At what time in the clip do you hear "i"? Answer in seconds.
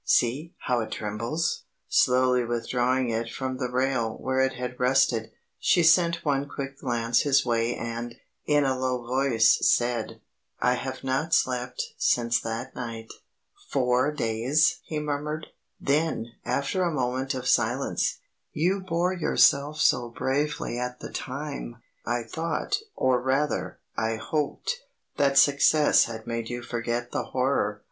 10.59-10.73, 22.07-22.23, 23.95-24.15